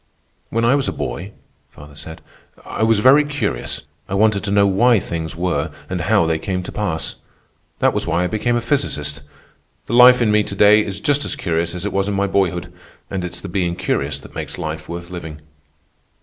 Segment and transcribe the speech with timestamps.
[0.49, 1.31] "When I was a boy,"
[1.69, 2.21] father said,
[2.65, 3.81] "I was very curious.
[4.09, 7.17] I wanted to know why things were and how they came to pass.
[7.77, 9.21] That was why I became a physicist.
[9.85, 12.25] The life in me to day is just as curious as it was in my
[12.25, 12.73] boyhood,
[13.11, 15.39] and it's the being curious that makes life worth living."